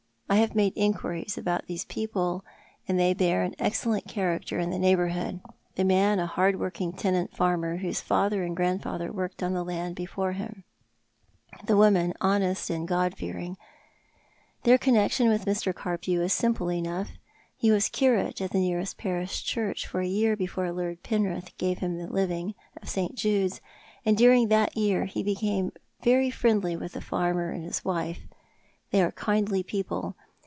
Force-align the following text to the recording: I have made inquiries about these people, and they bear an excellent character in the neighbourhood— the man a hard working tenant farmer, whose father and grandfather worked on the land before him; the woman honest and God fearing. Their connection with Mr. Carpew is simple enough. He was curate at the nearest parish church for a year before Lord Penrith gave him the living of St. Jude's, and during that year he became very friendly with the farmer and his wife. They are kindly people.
I 0.29 0.35
have 0.35 0.55
made 0.55 0.71
inquiries 0.77 1.37
about 1.37 1.65
these 1.67 1.83
people, 1.83 2.45
and 2.87 2.97
they 2.97 3.13
bear 3.13 3.43
an 3.43 3.53
excellent 3.59 4.07
character 4.07 4.57
in 4.59 4.69
the 4.69 4.79
neighbourhood— 4.79 5.41
the 5.75 5.83
man 5.83 6.19
a 6.19 6.25
hard 6.25 6.57
working 6.57 6.93
tenant 6.93 7.35
farmer, 7.35 7.75
whose 7.77 7.99
father 7.99 8.41
and 8.41 8.55
grandfather 8.55 9.11
worked 9.11 9.43
on 9.43 9.51
the 9.51 9.61
land 9.65 9.97
before 9.97 10.31
him; 10.31 10.63
the 11.65 11.75
woman 11.75 12.13
honest 12.21 12.69
and 12.69 12.87
God 12.87 13.17
fearing. 13.17 13.57
Their 14.63 14.77
connection 14.77 15.27
with 15.27 15.43
Mr. 15.43 15.73
Carpew 15.75 16.21
is 16.21 16.31
simple 16.31 16.71
enough. 16.71 17.09
He 17.57 17.69
was 17.69 17.89
curate 17.89 18.39
at 18.39 18.51
the 18.51 18.59
nearest 18.59 18.97
parish 18.97 19.43
church 19.43 19.85
for 19.85 19.99
a 19.99 20.07
year 20.07 20.37
before 20.37 20.71
Lord 20.71 21.03
Penrith 21.03 21.57
gave 21.57 21.79
him 21.79 21.97
the 21.97 22.07
living 22.07 22.55
of 22.81 22.87
St. 22.87 23.15
Jude's, 23.15 23.59
and 24.05 24.15
during 24.15 24.47
that 24.47 24.77
year 24.77 25.03
he 25.05 25.23
became 25.23 25.73
very 26.01 26.29
friendly 26.31 26.77
with 26.77 26.93
the 26.93 27.01
farmer 27.01 27.49
and 27.51 27.65
his 27.65 27.83
wife. 27.83 28.21
They 28.91 29.01
are 29.01 29.11
kindly 29.11 29.63
people. 29.63 30.15